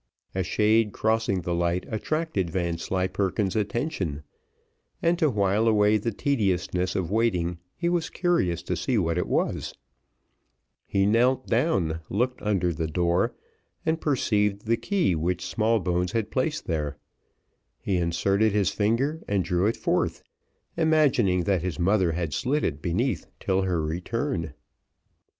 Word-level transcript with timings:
A 0.33 0.41
shade 0.41 0.93
crossing 0.93 1.41
the 1.43 1.53
light 1.53 1.85
attracted 1.87 2.49
Vanslyperken's 2.49 3.55
attention, 3.55 4.23
and 4.99 5.19
to 5.19 5.29
while 5.29 5.67
away 5.67 5.97
the 5.99 6.11
tediousness 6.11 6.95
of 6.95 7.11
waiting 7.11 7.59
he 7.75 7.87
was 7.87 8.09
curious 8.09 8.63
to 8.63 8.75
see 8.75 8.97
what 8.97 9.19
it 9.19 9.27
was; 9.27 9.75
he 10.87 11.05
knelt 11.05 11.45
down, 11.45 11.99
looked 12.09 12.41
under 12.41 12.73
the 12.73 12.87
door, 12.87 13.35
and 13.85 14.01
perceived 14.01 14.65
the 14.65 14.75
key 14.75 15.13
which 15.13 15.45
Smallbones 15.45 16.13
had 16.13 16.31
placed 16.31 16.65
there; 16.65 16.97
he 17.79 17.97
inserted 17.97 18.53
his 18.53 18.71
finger 18.71 19.21
and 19.27 19.43
drew 19.45 19.67
it 19.67 19.77
forth, 19.77 20.23
imagining 20.75 21.43
that 21.43 21.61
his 21.61 21.77
mother 21.77 22.13
had 22.13 22.33
slid 22.33 22.63
it 22.63 22.81
beneath 22.81 23.27
till 23.39 23.61
her 23.61 23.79
return. 23.85 24.55